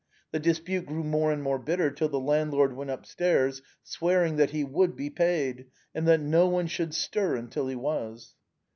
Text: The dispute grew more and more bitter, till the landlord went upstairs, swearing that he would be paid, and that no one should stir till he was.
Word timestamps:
The 0.31 0.39
dispute 0.39 0.87
grew 0.87 1.03
more 1.03 1.31
and 1.31 1.43
more 1.43 1.59
bitter, 1.59 1.91
till 1.91 2.09
the 2.09 2.19
landlord 2.19 2.73
went 2.73 2.89
upstairs, 2.89 3.61
swearing 3.83 4.37
that 4.37 4.49
he 4.49 4.63
would 4.63 4.95
be 4.95 5.11
paid, 5.11 5.67
and 5.93 6.07
that 6.07 6.21
no 6.21 6.47
one 6.47 6.65
should 6.65 6.95
stir 6.95 7.39
till 7.45 7.67
he 7.67 7.75
was. 7.75 8.33